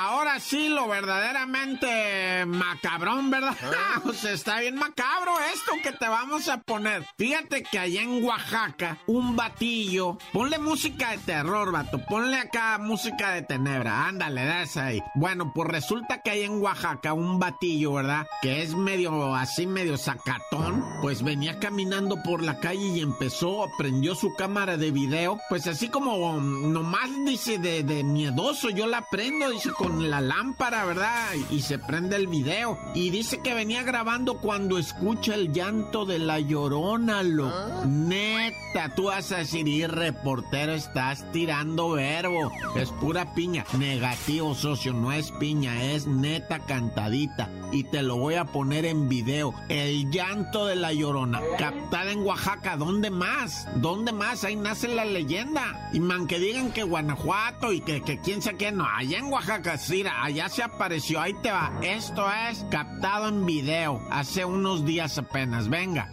Ahora 0.00 0.38
sí, 0.38 0.68
lo 0.68 0.86
verdaderamente 0.86 2.46
macabrón, 2.46 3.30
¿verdad? 3.30 3.56
o 4.04 4.12
sea, 4.12 4.30
está 4.30 4.60
bien 4.60 4.76
macabro 4.76 5.32
esto 5.52 5.72
que 5.82 5.90
te 5.90 6.06
vamos 6.06 6.48
a 6.48 6.58
poner. 6.58 7.04
Fíjate 7.16 7.64
que 7.64 7.80
allá 7.80 8.02
en 8.02 8.22
Oaxaca, 8.22 8.98
un 9.08 9.34
batillo, 9.34 10.16
ponle 10.32 10.60
música 10.60 11.10
de 11.10 11.18
terror, 11.18 11.72
vato, 11.72 11.98
ponle 12.04 12.36
acá 12.36 12.78
música 12.78 13.32
de 13.32 13.42
tenebra, 13.42 14.06
ándale, 14.06 14.44
das 14.44 14.76
ahí. 14.76 15.02
Bueno, 15.16 15.50
pues 15.52 15.68
resulta 15.68 16.22
que 16.22 16.30
hay 16.30 16.42
en 16.42 16.62
Oaxaca 16.62 17.12
un 17.12 17.40
batillo, 17.40 17.94
¿verdad? 17.94 18.28
Que 18.40 18.62
es 18.62 18.76
medio 18.76 19.34
así, 19.34 19.66
medio 19.66 19.96
sacatón, 19.96 20.84
pues 21.02 21.24
venía 21.24 21.58
caminando 21.58 22.22
por 22.22 22.40
la 22.44 22.60
calle 22.60 22.86
y 22.86 23.00
empezó, 23.00 23.68
prendió 23.76 24.14
su 24.14 24.32
cámara 24.34 24.76
de 24.76 24.92
video, 24.92 25.40
pues 25.48 25.66
así 25.66 25.88
como 25.88 26.40
nomás 26.40 27.10
dice 27.26 27.58
de, 27.58 27.82
de 27.82 28.04
miedoso, 28.04 28.70
yo 28.70 28.86
la 28.86 29.04
prendo, 29.10 29.50
dice 29.50 29.72
con 29.72 29.87
la 29.90 30.20
lámpara, 30.20 30.84
¿verdad? 30.84 31.32
Y 31.50 31.62
se 31.62 31.78
prende 31.78 32.16
el 32.16 32.26
video. 32.26 32.78
Y 32.94 33.10
dice 33.10 33.40
que 33.40 33.54
venía 33.54 33.82
grabando 33.82 34.38
cuando 34.38 34.78
escucha 34.78 35.34
el 35.34 35.52
llanto 35.52 36.04
de 36.04 36.18
la 36.18 36.40
llorona, 36.40 37.22
lo. 37.22 37.84
Neta, 37.86 38.94
tú 38.94 39.04
vas 39.04 39.32
a 39.32 39.38
decir, 39.38 39.66
y 39.68 39.86
reportero, 39.86 40.72
estás 40.72 41.30
tirando 41.32 41.90
verbo. 41.90 42.52
Es 42.76 42.90
pura 42.90 43.34
piña. 43.34 43.64
Negativo, 43.78 44.54
socio, 44.54 44.92
no 44.92 45.12
es 45.12 45.32
piña, 45.32 45.82
es 45.82 46.06
neta 46.06 46.60
cantadita. 46.60 47.50
Y 47.72 47.84
te 47.84 48.02
lo 48.02 48.16
voy 48.16 48.34
a 48.34 48.46
poner 48.46 48.84
en 48.84 49.08
video. 49.08 49.54
El 49.68 50.10
llanto 50.10 50.66
de 50.66 50.76
la 50.76 50.92
llorona. 50.92 51.40
Captada 51.58 52.12
en 52.12 52.22
Oaxaca. 52.22 52.76
¿Dónde 52.76 53.10
más? 53.10 53.68
¿Dónde 53.76 54.12
más? 54.12 54.44
Ahí 54.44 54.56
nace 54.56 54.88
la 54.88 55.04
leyenda. 55.04 55.90
Y 55.92 56.00
man, 56.00 56.26
que 56.26 56.38
digan 56.38 56.72
que 56.72 56.82
Guanajuato 56.82 57.72
y 57.72 57.80
que, 57.80 58.02
quién 58.22 58.42
sabe 58.42 58.58
qué. 58.58 58.72
No, 58.72 58.86
allá 58.86 59.18
en 59.18 59.26
Oaxaca, 59.26 59.77
sí, 59.78 59.98
mira, 59.98 60.22
allá 60.22 60.48
se 60.48 60.62
apareció, 60.62 61.20
ahí 61.20 61.34
te 61.34 61.50
va. 61.50 61.72
Esto 61.82 62.26
es 62.50 62.64
captado 62.70 63.28
en 63.28 63.46
video, 63.46 64.00
hace 64.10 64.44
unos 64.44 64.84
días 64.84 65.18
apenas, 65.18 65.68
venga. 65.68 66.10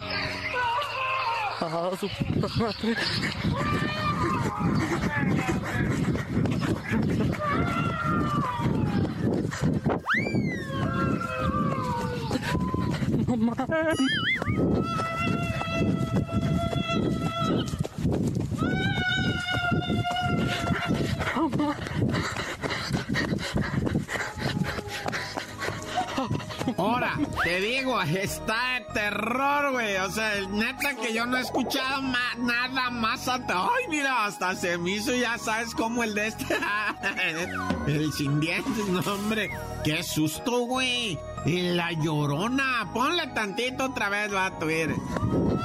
Ahora, 26.78 27.18
te 27.42 27.60
digo, 27.60 28.00
está 28.02 28.56
de 28.74 28.92
terror, 28.92 29.72
güey. 29.72 29.96
O 29.96 30.10
sea, 30.10 30.40
neta 30.50 30.94
que 30.94 31.12
yo 31.14 31.24
no 31.26 31.36
he 31.36 31.40
escuchado 31.40 32.02
nada 32.02 32.90
más 32.90 33.28
hasta. 33.28 33.64
Ay, 33.64 33.84
mira, 33.88 34.24
hasta 34.24 34.54
se 34.54 34.76
me 34.78 34.90
hizo, 34.92 35.14
ya 35.14 35.38
sabes, 35.38 35.74
como 35.74 36.02
el 36.02 36.14
de 36.14 36.28
este. 36.28 36.46
el 37.86 38.12
sin 38.12 38.40
dientes, 38.40 38.86
no, 38.88 39.00
hombre. 39.12 39.50
Qué 39.84 40.02
susto, 40.02 40.60
güey. 40.60 41.18
Y 41.44 41.62
la 41.74 41.92
llorona. 41.92 42.90
Ponle 42.92 43.26
tantito 43.28 43.84
otra 43.84 44.08
vez, 44.08 44.32
vato, 44.32 44.66
mire. 44.66 44.96
No, 44.96 45.56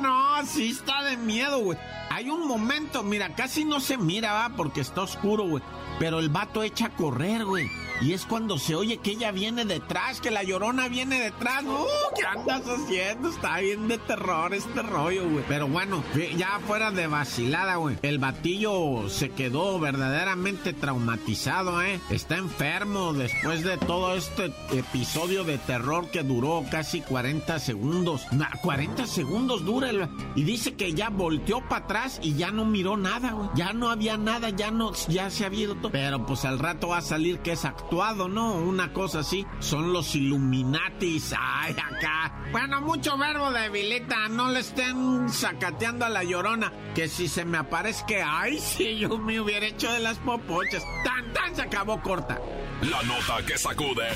no. 0.00 0.44
Sí 0.46 0.70
está 0.70 1.04
de 1.04 1.16
miedo, 1.16 1.60
güey. 1.60 1.78
Hay 2.10 2.28
un 2.30 2.46
momento, 2.48 3.02
mira, 3.02 3.34
casi 3.34 3.64
no 3.64 3.78
se 3.80 3.96
mira, 3.96 4.32
va, 4.32 4.50
porque 4.56 4.80
está 4.80 5.02
oscuro, 5.02 5.44
güey. 5.44 5.62
Pero 5.98 6.18
el 6.18 6.28
vato 6.28 6.62
echa 6.62 6.86
a 6.86 6.96
correr, 6.96 7.44
güey. 7.44 7.68
Y 8.00 8.14
es 8.14 8.24
cuando 8.24 8.58
se 8.58 8.74
oye 8.74 8.96
que 8.96 9.10
ella 9.10 9.30
viene 9.30 9.66
detrás, 9.66 10.20
que 10.20 10.30
la 10.30 10.42
llorona 10.42 10.88
viene 10.88 11.20
detrás. 11.20 11.62
¡Uh! 11.64 11.86
¿Qué 12.16 12.26
andas 12.26 12.62
haciendo? 12.66 13.28
Está 13.28 13.58
bien 13.58 13.88
de 13.88 13.98
terror 13.98 14.54
este 14.54 14.82
rollo, 14.82 15.28
güey. 15.28 15.44
Pero 15.46 15.68
bueno, 15.68 16.02
ya 16.36 16.60
fuera 16.66 16.90
de 16.90 17.06
vacilada, 17.06 17.76
güey. 17.76 17.98
El 18.00 18.18
batillo 18.18 19.08
se 19.10 19.30
quedó 19.30 19.78
verdaderamente 19.78 20.72
traumatizado, 20.72 21.82
¿eh? 21.82 22.00
Está 22.08 22.36
enfermo 22.36 23.12
después 23.12 23.64
de 23.64 23.76
todo 23.76 24.14
este 24.14 24.46
episodio 24.72 25.44
de 25.44 25.58
terror 25.58 26.08
que 26.10 26.22
duró 26.22 26.64
casi 26.70 27.02
40 27.02 27.58
segundos. 27.58 28.22
40 28.62 29.06
segundos 29.06 29.64
dura 29.66 29.90
el... 29.90 30.08
Y 30.34 30.44
dice 30.44 30.74
que 30.74 30.94
ya 30.94 31.10
volteó 31.10 31.60
para 31.68 31.84
atrás 31.84 32.18
y 32.22 32.34
ya 32.34 32.50
no 32.50 32.64
miró 32.64 32.96
nada, 32.96 33.32
güey. 33.32 33.50
Ya 33.54 33.74
no 33.74 33.90
había 33.90 34.16
nada, 34.16 34.48
ya 34.48 34.70
no, 34.70 34.92
ya 35.08 35.28
se 35.28 35.44
había 35.44 35.64
ido 35.64 35.74
todo. 35.74 35.92
Pero 35.92 36.24
pues 36.24 36.46
al 36.46 36.58
rato 36.58 36.88
va 36.88 36.98
a 36.98 37.02
salir 37.02 37.40
que 37.40 37.52
es 37.52 37.66
¿no? 37.90 38.54
Una 38.54 38.92
cosa 38.92 39.20
así. 39.20 39.46
Son 39.58 39.92
los 39.92 40.14
Illuminatis. 40.14 41.34
Ay, 41.36 41.72
acá. 41.72 42.32
Bueno, 42.52 42.80
mucho 42.80 43.18
verbo 43.18 43.50
debilita. 43.50 44.28
No 44.28 44.50
le 44.50 44.60
estén 44.60 45.28
sacateando 45.28 46.04
a 46.04 46.08
la 46.08 46.22
llorona. 46.22 46.72
Que 46.94 47.08
si 47.08 47.28
se 47.28 47.44
me 47.44 47.58
aparece 47.58 48.04
que, 48.06 48.22
ay, 48.22 48.58
si 48.58 48.98
yo 48.98 49.18
me 49.18 49.40
hubiera 49.40 49.66
hecho 49.66 49.90
de 49.92 50.00
las 50.00 50.18
popochas. 50.18 50.84
Tan, 51.04 51.32
tan 51.32 51.56
se 51.56 51.62
acabó 51.62 52.00
corta. 52.00 52.40
La 52.82 53.02
nota 53.02 53.44
que 53.44 53.58
sacude. 53.58 54.08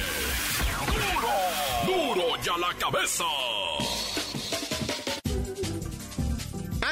¡Duro! 0.86 2.14
¡Duro 2.14 2.42
ya 2.42 2.56
la 2.58 2.72
cabeza! 2.74 3.24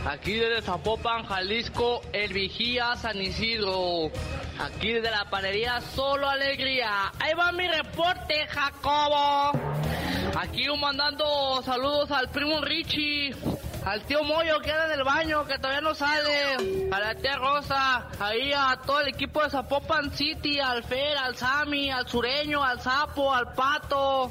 Aquí 0.05 0.33
desde 0.33 0.61
Zapopan, 0.61 1.25
Jalisco, 1.25 2.01
el 2.13 2.31
vigía 2.34 2.95
San 2.95 3.21
Isidro. 3.21 4.12
Aquí 4.60 4.93
desde 4.93 5.12
la 5.12 5.29
panadería 5.29 5.81
Solo 5.95 6.29
Alegría. 6.29 7.12
Ahí 7.19 7.34
va 7.34 7.51
mi 7.51 7.67
reporte, 7.67 8.47
Jacobo. 8.47 9.51
Aquí 10.38 10.67
mandando 10.79 11.62
saludos 11.63 12.12
al 12.12 12.29
primo 12.29 12.62
Richie 12.62 13.34
al 13.86 14.02
tío 14.02 14.24
Moyo 14.24 14.60
que 14.60 14.71
anda 14.71 14.86
en 14.86 15.00
el 15.00 15.04
baño, 15.04 15.45
que 15.45 15.58
todavía 15.58 15.82
no 15.82 15.93
sale, 15.93 16.88
a 16.91 17.00
la 17.00 17.15
tía 17.15 17.36
Rosa, 17.36 18.08
ahí 18.19 18.52
a 18.52 18.80
todo 18.86 19.02
el 19.02 19.10
equipo 19.10 19.43
de 19.43 19.50
Zapopan 19.52 20.12
City, 20.12 20.60
al 20.60 20.84
Fer, 20.84 21.15
al 21.17 21.36
Sami, 21.36 21.91
al 21.91 22.08
Sureño, 22.08 22.63
al 22.63 22.82
Sapo, 22.82 23.34
al 23.34 23.54
Pato, 23.54 24.30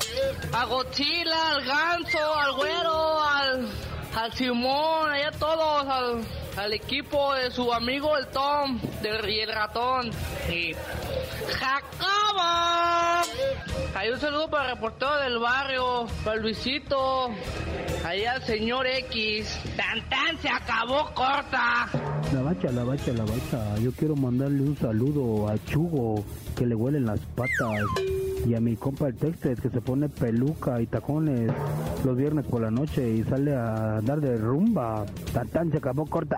a 0.52 0.64
Godzilla, 0.64 1.50
al 1.50 1.64
Ganso, 1.64 2.34
al 2.34 2.52
Güero, 2.52 3.22
al, 3.22 3.68
al 4.16 4.32
Simón, 4.32 5.10
allá 5.12 5.30
todos, 5.32 5.86
al, 5.86 6.24
al 6.56 6.72
equipo 6.72 7.34
de 7.34 7.50
su 7.52 7.72
amigo 7.72 8.16
el 8.18 8.26
Tom 8.28 8.80
del, 9.02 9.28
y 9.28 9.40
el 9.40 9.52
ratón. 9.52 10.10
Y. 10.48 10.74
Hay 13.94 14.10
un 14.10 14.20
saludo 14.20 14.50
para 14.50 14.64
el 14.64 14.70
reportero 14.74 15.16
del 15.20 15.38
barrio, 15.38 16.06
para 16.24 16.36
Luisito, 16.36 17.30
ahí 18.04 18.24
al 18.24 18.42
señor 18.44 18.86
X. 18.86 19.58
Tan 19.76 20.08
tan 20.08 20.38
se 20.40 20.48
acabó 20.48 21.12
corta. 21.14 21.88
La 22.32 22.42
bacha, 22.42 22.70
la 22.70 22.84
bacha, 22.84 23.12
la 23.12 23.24
bacha. 23.24 23.78
Yo 23.80 23.92
quiero 23.92 24.16
mandarle 24.16 24.62
un 24.62 24.76
saludo 24.76 25.48
a 25.48 25.56
Chugo, 25.64 26.24
que 26.56 26.66
le 26.66 26.74
huelen 26.74 27.06
las 27.06 27.20
patas. 27.34 27.80
Y 28.46 28.54
a 28.54 28.60
mi 28.60 28.76
compa 28.76 29.08
el 29.08 29.16
Textes, 29.16 29.60
que 29.60 29.70
se 29.70 29.80
pone 29.80 30.08
peluca 30.08 30.80
y 30.80 30.86
tacones 30.86 31.50
los 32.04 32.16
viernes 32.16 32.44
por 32.46 32.60
la 32.60 32.70
noche 32.70 33.08
y 33.08 33.22
sale 33.24 33.54
a 33.54 34.00
dar 34.02 34.20
de 34.20 34.36
rumba. 34.36 35.06
Tan 35.32 35.48
tan 35.48 35.70
se 35.70 35.78
acabó 35.78 36.06
corta. 36.06 36.36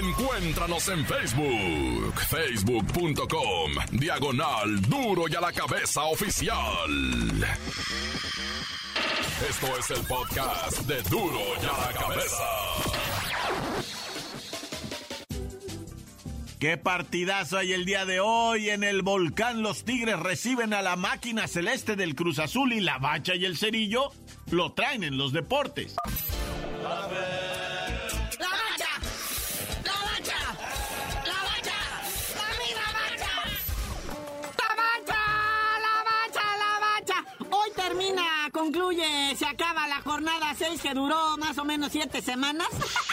Encuéntranos 0.00 0.88
en 0.88 1.04
Facebook, 1.04 2.14
facebook.com, 2.30 3.98
diagonal 3.98 4.80
duro 4.88 5.24
y 5.28 5.34
a 5.34 5.40
la 5.40 5.52
cabeza 5.52 6.04
oficial. 6.04 6.56
Esto 9.40 9.66
es 9.76 9.90
el 9.90 10.06
podcast 10.06 10.78
de 10.86 11.02
duro 11.10 11.40
y 11.60 11.66
a 11.66 11.86
la 11.86 11.92
cabeza. 11.92 12.44
Qué 16.60 16.76
partidazo 16.76 17.58
hay 17.58 17.72
el 17.72 17.84
día 17.84 18.06
de 18.06 18.20
hoy 18.20 18.70
en 18.70 18.84
el 18.84 19.02
volcán. 19.02 19.60
Los 19.62 19.84
Tigres 19.84 20.20
reciben 20.20 20.72
a 20.72 20.82
la 20.82 20.94
máquina 20.94 21.48
celeste 21.48 21.96
del 21.96 22.14
Cruz 22.14 22.38
Azul 22.38 22.72
y 22.72 22.80
la 22.80 22.98
bacha 22.98 23.34
y 23.34 23.44
el 23.44 23.58
cerillo 23.58 24.12
lo 24.52 24.72
traen 24.72 25.02
en 25.02 25.18
los 25.18 25.32
deportes. 25.32 25.96
Concluye, 38.74 39.36
se 39.36 39.46
acaba 39.46 39.86
la 39.86 40.00
jornada 40.00 40.52
6 40.58 40.80
que 40.82 40.94
duró 40.94 41.36
más 41.38 41.56
o 41.58 41.64
menos 41.64 41.92
7 41.92 42.20
semanas. 42.20 42.68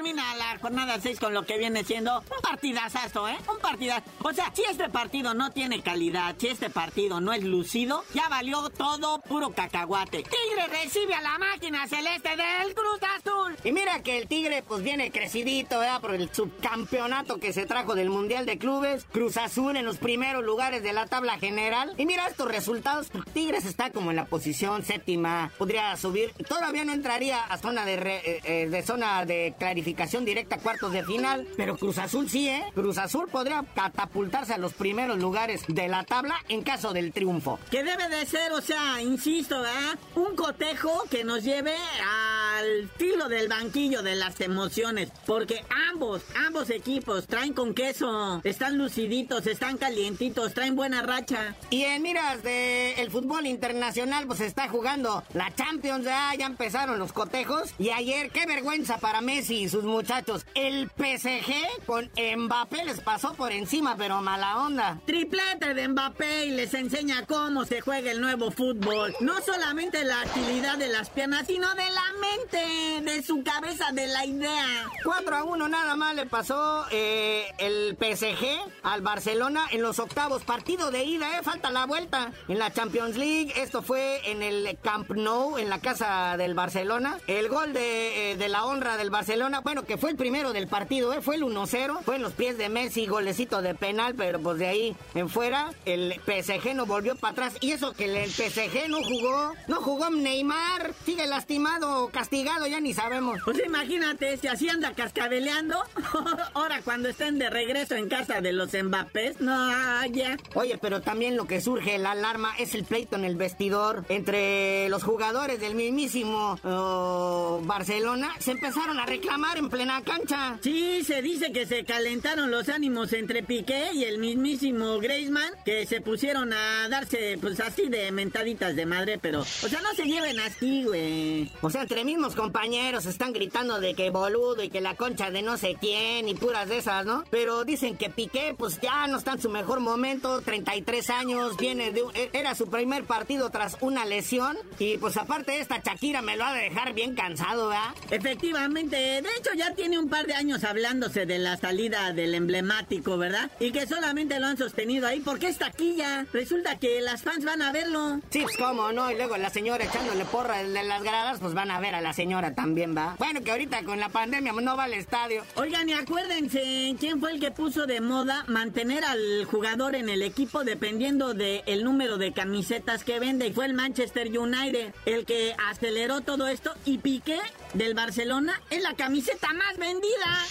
termina 0.00 0.34
la 0.34 0.58
jornada 0.58 0.98
6 0.98 1.20
con 1.20 1.34
lo 1.34 1.44
que 1.44 1.58
viene 1.58 1.84
siendo 1.84 2.20
un 2.20 2.40
partidazo, 2.40 3.28
¿eh? 3.28 3.36
Un 3.52 3.58
partidazo. 3.58 4.02
O 4.22 4.32
sea, 4.32 4.50
si 4.54 4.62
este 4.62 4.88
partido 4.88 5.34
no 5.34 5.50
tiene 5.50 5.82
calidad, 5.82 6.34
si 6.38 6.46
este 6.46 6.70
partido 6.70 7.20
no 7.20 7.34
es 7.34 7.44
lucido, 7.44 8.02
ya 8.14 8.26
valió 8.30 8.70
todo 8.70 9.20
puro 9.20 9.50
cacahuate. 9.50 10.22
Tigre 10.22 10.68
recibe 10.68 11.12
a 11.12 11.20
la 11.20 11.36
máquina 11.36 11.86
celeste 11.86 12.30
del 12.30 12.74
Cruz 12.74 12.98
Azul. 13.18 13.56
Y 13.62 13.72
mira 13.72 14.02
que 14.02 14.16
el 14.16 14.26
Tigre 14.26 14.64
pues 14.66 14.82
viene 14.82 15.10
crecidito, 15.10 15.78
¿verdad? 15.78 16.00
Por 16.00 16.14
el 16.14 16.32
subcampeonato 16.32 17.38
que 17.38 17.52
se 17.52 17.66
trajo 17.66 17.94
del 17.94 18.08
Mundial 18.08 18.46
de 18.46 18.56
Clubes. 18.56 19.04
Cruz 19.12 19.36
Azul 19.36 19.76
en 19.76 19.84
los 19.84 19.98
primeros 19.98 20.42
lugares 20.42 20.82
de 20.82 20.94
la 20.94 21.08
tabla 21.08 21.38
general. 21.38 21.92
Y 21.98 22.06
mira 22.06 22.26
estos 22.26 22.48
resultados. 22.48 23.08
Tigres 23.34 23.66
está 23.66 23.90
como 23.90 24.08
en 24.08 24.16
la 24.16 24.24
posición 24.24 24.82
séptima. 24.82 25.52
Podría 25.58 25.94
subir. 25.98 26.32
Todavía 26.48 26.86
no 26.86 26.94
entraría 26.94 27.44
a 27.44 27.58
zona 27.58 27.84
de, 27.84 27.96
eh, 27.96 28.40
eh, 28.44 28.68
de 28.70 28.82
zona 28.82 29.26
de 29.26 29.54
clarificación 29.58 29.89
directa 30.24 30.56
a 30.56 30.58
cuartos 30.58 30.92
de 30.92 31.04
final, 31.04 31.46
pero 31.56 31.76
Cruz 31.76 31.98
Azul 31.98 32.28
sí, 32.28 32.48
¿eh? 32.48 32.64
Cruz 32.74 32.98
Azul 32.98 33.28
podría 33.28 33.64
catapultarse 33.74 34.54
a 34.54 34.58
los 34.58 34.72
primeros 34.72 35.18
lugares 35.18 35.62
de 35.68 35.88
la 35.88 36.04
tabla 36.04 36.34
en 36.48 36.62
caso 36.62 36.92
del 36.92 37.12
triunfo. 37.12 37.58
Que 37.70 37.82
debe 37.84 38.08
de 38.08 38.26
ser, 38.26 38.52
o 38.52 38.60
sea, 38.60 39.00
insisto, 39.02 39.60
¿verdad? 39.60 39.98
Un 40.14 40.36
cotejo 40.36 41.04
que 41.10 41.24
nos 41.24 41.44
lleve 41.44 41.74
al 41.74 42.88
filo 42.96 43.28
del 43.28 43.48
banquillo 43.48 44.02
de 44.02 44.16
las 44.16 44.40
emociones, 44.40 45.10
porque 45.26 45.64
ambos, 45.92 46.22
ambos 46.46 46.70
equipos 46.70 47.26
traen 47.26 47.52
con 47.52 47.74
queso, 47.74 48.40
están 48.44 48.78
luciditos, 48.78 49.46
están 49.46 49.76
calientitos, 49.76 50.54
traen 50.54 50.76
buena 50.76 51.02
racha. 51.02 51.54
Y 51.70 51.84
en 51.84 52.02
miras 52.02 52.42
del 52.42 52.98
el 52.98 53.10
fútbol 53.10 53.46
internacional, 53.46 54.26
pues 54.26 54.40
está 54.40 54.68
jugando 54.68 55.22
la 55.34 55.54
Champions, 55.54 56.04
ya, 56.04 56.34
ya 56.38 56.46
empezaron 56.46 56.98
los 56.98 57.12
cotejos. 57.12 57.74
Y 57.78 57.90
ayer, 57.90 58.30
qué 58.30 58.46
vergüenza 58.46 58.98
para 58.98 59.20
Messi 59.20 59.62
y 59.62 59.68
sus 59.80 59.88
muchachos. 59.88 60.46
El 60.54 60.90
PSG 60.90 61.86
con 61.86 62.10
Mbappé 62.36 62.84
les 62.84 63.00
pasó 63.00 63.34
por 63.34 63.52
encima, 63.52 63.96
pero 63.96 64.20
mala 64.20 64.58
onda. 64.58 65.00
Triplete 65.06 65.74
de 65.74 65.88
Mbappé 65.88 66.46
y 66.46 66.50
les 66.50 66.74
enseña 66.74 67.24
cómo 67.26 67.64
se 67.64 67.80
juega 67.80 68.10
el 68.10 68.20
nuevo 68.20 68.50
fútbol. 68.50 69.14
No 69.20 69.40
solamente 69.40 70.04
la 70.04 70.20
agilidad 70.22 70.76
de 70.76 70.88
las 70.88 71.10
piernas, 71.10 71.46
sino 71.46 71.68
de 71.74 71.90
la 71.90 72.04
mente, 72.20 73.10
de 73.10 73.22
su 73.22 73.42
cabeza, 73.42 73.92
de 73.92 74.06
la 74.06 74.26
idea. 74.26 74.86
4 75.04 75.36
a 75.36 75.44
1 75.44 75.68
nada 75.68 75.96
más 75.96 76.14
le 76.14 76.26
pasó 76.26 76.84
eh, 76.90 77.46
el 77.58 77.96
PSG 77.96 78.46
al 78.82 79.00
Barcelona 79.00 79.66
en 79.70 79.82
los 79.82 79.98
octavos. 79.98 80.44
Partido 80.44 80.90
de 80.90 81.04
ida, 81.04 81.38
¿eh? 81.38 81.42
Falta 81.42 81.70
la 81.70 81.86
vuelta. 81.86 82.32
En 82.48 82.58
la 82.58 82.72
Champions 82.72 83.16
League, 83.16 83.52
esto 83.56 83.82
fue 83.82 84.20
en 84.30 84.42
el 84.42 84.78
Camp 84.82 85.10
Nou, 85.10 85.58
en 85.58 85.70
la 85.70 85.80
casa 85.80 86.36
del 86.36 86.54
Barcelona. 86.54 87.18
El 87.26 87.48
gol 87.48 87.72
de, 87.72 88.32
eh, 88.32 88.36
de 88.36 88.48
la 88.48 88.64
honra 88.64 88.96
del 88.96 89.10
Barcelona, 89.10 89.62
bueno, 89.70 89.84
que 89.84 89.98
fue 89.98 90.10
el 90.10 90.16
primero 90.16 90.52
del 90.52 90.66
partido, 90.66 91.12
¿eh? 91.12 91.20
Fue 91.22 91.36
el 91.36 91.44
1-0. 91.44 92.02
Fue 92.02 92.16
en 92.16 92.22
los 92.22 92.32
pies 92.32 92.58
de 92.58 92.68
Messi, 92.68 93.06
golecito 93.06 93.62
de 93.62 93.76
penal, 93.76 94.16
pero 94.16 94.40
pues 94.40 94.58
de 94.58 94.66
ahí 94.66 94.96
en 95.14 95.28
fuera, 95.28 95.70
el 95.84 96.20
PSG 96.26 96.74
no 96.74 96.86
volvió 96.86 97.14
para 97.14 97.30
atrás. 97.34 97.56
Y 97.60 97.70
eso 97.70 97.92
que 97.92 98.06
el 98.06 98.28
PSG 98.28 98.88
no 98.88 99.00
jugó, 99.00 99.52
no 99.68 99.76
jugó 99.76 100.10
Neymar, 100.10 100.92
sigue 101.04 101.24
lastimado, 101.28 102.08
castigado, 102.08 102.66
ya 102.66 102.80
ni 102.80 102.94
sabemos. 102.94 103.42
Pues 103.44 103.62
imagínate, 103.64 104.38
si 104.38 104.48
así 104.48 104.68
anda 104.68 104.92
cascabeleando, 104.92 105.76
ahora 106.54 106.82
cuando 106.82 107.08
estén 107.08 107.38
de 107.38 107.48
regreso 107.48 107.94
en 107.94 108.08
casa 108.08 108.40
de 108.40 108.52
los 108.52 108.72
Mbappés, 108.72 109.40
no, 109.40 110.04
ya. 110.06 110.36
Oye, 110.54 110.78
pero 110.78 111.00
también 111.00 111.36
lo 111.36 111.46
que 111.46 111.60
surge 111.60 111.96
la 111.98 112.10
alarma 112.10 112.56
es 112.58 112.74
el 112.74 112.82
pleito 112.82 113.14
en 113.14 113.24
el 113.24 113.36
vestidor 113.36 114.04
entre 114.08 114.88
los 114.88 115.04
jugadores 115.04 115.60
del 115.60 115.76
mismísimo 115.76 116.58
oh, 116.64 117.60
Barcelona. 117.62 118.34
Se 118.40 118.50
empezaron 118.50 118.98
a 118.98 119.06
reclamar 119.06 119.49
en 119.56 119.68
plena 119.68 120.02
cancha. 120.02 120.58
Sí, 120.62 121.02
se 121.04 121.22
dice 121.22 121.52
que 121.52 121.66
se 121.66 121.84
calentaron 121.84 122.50
los 122.50 122.68
ánimos 122.68 123.12
entre 123.12 123.42
Piqué 123.42 123.90
y 123.92 124.04
el 124.04 124.18
mismísimo 124.18 124.98
Griezmann, 124.98 125.52
que 125.64 125.86
se 125.86 126.00
pusieron 126.00 126.52
a 126.52 126.88
darse, 126.88 127.38
pues 127.40 127.60
así 127.60 127.88
de 127.88 128.10
mentaditas 128.12 128.76
de 128.76 128.86
madre, 128.86 129.18
pero, 129.20 129.40
o 129.40 129.44
sea, 129.44 129.80
no 129.80 129.92
se 129.94 130.04
lleven 130.04 130.38
así, 130.40 130.84
güey. 130.84 131.50
O 131.62 131.70
sea, 131.70 131.82
entre 131.82 132.04
mismos 132.04 132.34
compañeros 132.34 133.06
están 133.06 133.32
gritando 133.32 133.80
de 133.80 133.94
que 133.94 134.10
boludo 134.10 134.62
y 134.62 134.70
que 134.70 134.80
la 134.80 134.94
concha 134.94 135.30
de 135.30 135.42
no 135.42 135.56
sé 135.56 135.76
quién 135.80 136.28
y 136.28 136.34
puras 136.34 136.68
de 136.68 136.78
esas, 136.78 137.04
¿no? 137.04 137.24
Pero 137.30 137.64
dicen 137.64 137.96
que 137.96 138.10
Piqué, 138.10 138.54
pues 138.56 138.80
ya 138.80 139.06
no 139.06 139.18
está 139.18 139.32
en 139.32 139.42
su 139.42 139.50
mejor 139.50 139.80
momento, 139.80 140.40
33 140.40 141.10
años, 141.10 141.56
viene 141.56 141.90
de, 141.90 142.02
e, 142.14 142.30
era 142.32 142.54
su 142.54 142.68
primer 142.68 143.04
partido 143.04 143.50
tras 143.50 143.76
una 143.80 144.04
lesión 144.04 144.56
y 144.78 144.98
pues 144.98 145.16
aparte 145.16 145.60
esta 145.60 145.78
Shakira 145.78 146.22
me 146.22 146.36
lo 146.36 146.44
ha 146.44 146.54
de 146.54 146.64
dejar 146.64 146.94
bien 146.94 147.14
cansado, 147.14 147.68
¿verdad? 147.68 147.94
Efectivamente, 148.10 148.96
de 148.96 149.39
hecho 149.40 149.54
ya 149.56 149.72
tiene 149.74 149.98
un 149.98 150.10
par 150.10 150.26
de 150.26 150.34
años 150.34 150.64
hablándose 150.64 151.24
de 151.24 151.38
la 151.38 151.56
salida 151.56 152.12
del 152.12 152.34
emblemático, 152.34 153.16
¿verdad? 153.16 153.50
Y 153.58 153.72
que 153.72 153.86
solamente 153.86 154.38
lo 154.38 154.46
han 154.46 154.58
sostenido 154.58 155.06
ahí 155.06 155.20
porque 155.20 155.48
es 155.48 155.56
taquilla. 155.56 156.26
Resulta 156.30 156.78
que 156.78 157.00
las 157.00 157.22
fans 157.22 157.46
van 157.46 157.62
a 157.62 157.72
verlo. 157.72 158.20
Sí, 158.28 158.42
pues 158.42 158.58
cómo, 158.58 158.92
¿no? 158.92 159.10
Y 159.10 159.16
luego 159.16 159.38
la 159.38 159.48
señora 159.48 159.84
echándole 159.84 160.26
porra 160.26 160.62
de 160.62 160.82
las 160.82 161.02
gradas, 161.02 161.38
pues 161.40 161.54
van 161.54 161.70
a 161.70 161.80
ver 161.80 161.94
a 161.94 162.02
la 162.02 162.12
señora 162.12 162.54
también, 162.54 162.94
¿va? 162.94 163.16
Bueno, 163.18 163.40
que 163.42 163.50
ahorita 163.50 163.82
con 163.84 163.98
la 163.98 164.10
pandemia 164.10 164.52
no 164.52 164.76
va 164.76 164.84
al 164.84 164.92
estadio. 164.92 165.42
Oigan, 165.54 165.88
y 165.88 165.94
acuérdense, 165.94 166.94
¿quién 167.00 167.18
fue 167.18 167.32
el 167.32 167.40
que 167.40 167.50
puso 167.50 167.86
de 167.86 168.02
moda 168.02 168.44
mantener 168.46 169.04
al 169.04 169.46
jugador 169.46 169.94
en 169.94 170.10
el 170.10 170.20
equipo 170.20 170.64
dependiendo 170.64 171.32
del 171.32 171.82
número 171.82 172.18
de 172.18 172.32
camisetas 172.32 173.04
que 173.04 173.18
vende? 173.18 173.46
Y 173.46 173.52
fue 173.54 173.64
el 173.64 173.72
Manchester 173.72 174.26
United 174.38 174.92
el 175.06 175.24
que 175.24 175.54
aceleró 175.70 176.20
todo 176.20 176.46
esto 176.46 176.74
y 176.84 176.98
Piqué 176.98 177.38
del 177.72 177.94
Barcelona 177.94 178.60
es 178.68 178.82
la 178.82 178.94
camiseta 178.94 179.29
más 179.52 179.76
vendida. 179.76 180.46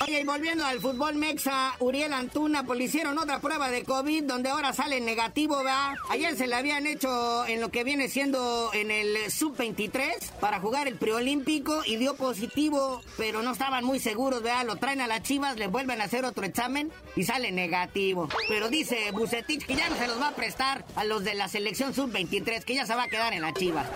Oye, 0.00 0.20
y 0.20 0.24
volviendo 0.24 0.64
al 0.64 0.80
fútbol 0.80 1.16
mexa, 1.16 1.74
Uriel 1.80 2.12
Antuna, 2.12 2.64
pues 2.64 2.78
le 2.78 2.84
hicieron 2.84 3.18
otra 3.18 3.40
prueba 3.40 3.68
de 3.68 3.82
COVID 3.82 4.24
donde 4.24 4.48
ahora 4.48 4.72
sale 4.72 5.00
negativo, 5.00 5.56
¿verdad? 5.56 5.96
Ayer 6.08 6.36
se 6.36 6.46
le 6.46 6.54
habían 6.54 6.86
hecho 6.86 7.44
en 7.46 7.60
lo 7.60 7.70
que 7.70 7.82
viene 7.82 8.08
siendo 8.08 8.70
en 8.74 8.92
el 8.92 9.28
sub-23 9.30 10.30
para 10.40 10.60
jugar 10.60 10.86
el 10.86 10.96
preolímpico 10.96 11.82
y 11.84 11.96
dio 11.96 12.14
positivo, 12.14 13.02
pero 13.16 13.42
no 13.42 13.50
estaban 13.50 13.84
muy 13.84 13.98
seguros, 13.98 14.40
¿verdad? 14.40 14.66
Lo 14.66 14.76
traen 14.76 15.00
a 15.00 15.08
las 15.08 15.24
chivas, 15.24 15.56
le 15.56 15.66
vuelven 15.66 16.00
a 16.00 16.04
hacer 16.04 16.24
otro 16.24 16.44
examen 16.44 16.92
y 17.16 17.24
sale 17.24 17.50
negativo. 17.50 18.28
Pero 18.48 18.68
dice 18.68 19.10
Bucetich 19.10 19.66
que 19.66 19.74
ya 19.74 19.88
no 19.88 19.96
se 19.96 20.06
los 20.06 20.20
va 20.20 20.28
a 20.28 20.34
prestar 20.36 20.86
a 20.94 21.04
los 21.04 21.24
de 21.24 21.34
la 21.34 21.48
selección 21.48 21.92
sub-23, 21.92 22.62
que 22.62 22.76
ya 22.76 22.86
se 22.86 22.94
va 22.94 23.02
a 23.02 23.08
quedar 23.08 23.32
en 23.32 23.42
la 23.42 23.52
chivas. 23.52 23.88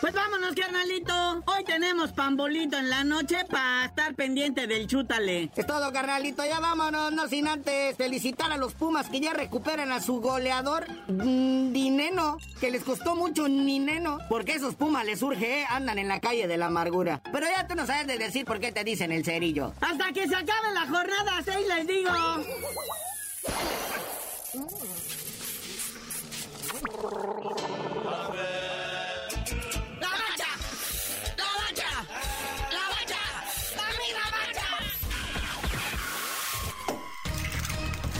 Pues 0.00 0.14
vámonos, 0.14 0.54
carnalito. 0.54 1.42
Hoy 1.46 1.64
tenemos 1.64 2.12
pambolito 2.12 2.76
en 2.76 2.88
la 2.88 3.02
noche 3.02 3.38
para 3.50 3.86
estar 3.86 4.14
pendiente 4.14 4.68
del 4.68 4.86
chútale. 4.86 5.50
Es 5.56 5.66
todo, 5.66 5.92
carnalito. 5.92 6.44
Ya 6.44 6.60
vámonos, 6.60 7.12
no 7.12 7.26
sin 7.26 7.48
antes 7.48 7.96
felicitar 7.96 8.52
a 8.52 8.56
los 8.56 8.74
Pumas 8.74 9.08
que 9.08 9.18
ya 9.20 9.32
recuperan 9.32 9.90
a 9.90 10.00
su 10.00 10.20
goleador, 10.20 10.86
mm, 11.08 11.72
Dineno, 11.72 12.38
que 12.60 12.70
les 12.70 12.84
costó 12.84 13.16
mucho 13.16 13.48
Nineno, 13.48 14.18
porque 14.28 14.52
esos 14.52 14.76
Pumas 14.76 15.04
les 15.04 15.18
surge, 15.18 15.62
¿eh? 15.62 15.66
andan 15.68 15.98
en 15.98 16.06
la 16.06 16.20
calle 16.20 16.46
de 16.46 16.56
la 16.56 16.66
amargura. 16.66 17.20
Pero 17.32 17.46
ya 17.46 17.66
tú 17.66 17.74
no 17.74 17.84
sabes 17.84 18.06
de 18.06 18.18
decir 18.18 18.44
por 18.44 18.60
qué 18.60 18.70
te 18.70 18.84
dicen 18.84 19.10
el 19.10 19.24
cerillo. 19.24 19.72
Hasta 19.80 20.12
que 20.12 20.28
se 20.28 20.36
acabe 20.36 20.74
la 20.74 20.86
jornada, 20.86 21.42
seis 21.44 21.66
les 21.66 21.86
digo. 21.88 22.10